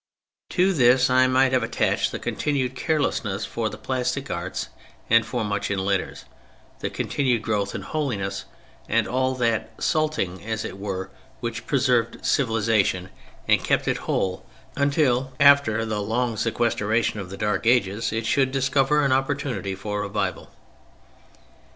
[0.49, 4.69] To this I might have attached the continued carelessness for the plastic arts
[5.11, 6.25] and for much in letters,
[6.79, 8.45] the continued growth in holiness,
[8.89, 13.11] and all that "salting," as it were, which preserved civilization
[13.47, 14.43] and kept it whole
[14.75, 20.01] until, after the long sequestration of the Dark Ages, it should discover an opportunity for
[20.01, 20.49] revival.